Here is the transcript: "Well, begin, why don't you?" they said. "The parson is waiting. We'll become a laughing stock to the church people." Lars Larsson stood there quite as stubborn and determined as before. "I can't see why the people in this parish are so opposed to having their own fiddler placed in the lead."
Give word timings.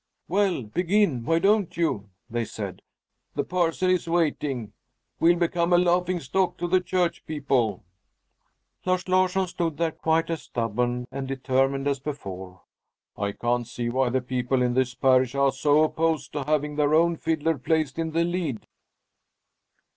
"Well, 0.27 0.63
begin, 0.63 1.25
why 1.25 1.37
don't 1.37 1.77
you?" 1.77 2.09
they 2.27 2.43
said. 2.43 2.81
"The 3.35 3.43
parson 3.43 3.91
is 3.91 4.07
waiting. 4.09 4.73
We'll 5.19 5.37
become 5.37 5.71
a 5.73 5.77
laughing 5.77 6.19
stock 6.21 6.57
to 6.57 6.67
the 6.67 6.81
church 6.81 7.23
people." 7.27 7.83
Lars 8.83 9.07
Larsson 9.07 9.45
stood 9.45 9.77
there 9.77 9.91
quite 9.91 10.31
as 10.31 10.41
stubborn 10.41 11.05
and 11.11 11.27
determined 11.27 11.87
as 11.87 11.99
before. 11.99 12.63
"I 13.15 13.33
can't 13.33 13.67
see 13.67 13.89
why 13.89 14.09
the 14.09 14.21
people 14.21 14.63
in 14.63 14.73
this 14.73 14.95
parish 14.95 15.35
are 15.35 15.51
so 15.51 15.83
opposed 15.83 16.33
to 16.33 16.45
having 16.45 16.77
their 16.77 16.95
own 16.95 17.15
fiddler 17.15 17.59
placed 17.59 17.99
in 17.99 18.09
the 18.09 18.23
lead." 18.23 18.65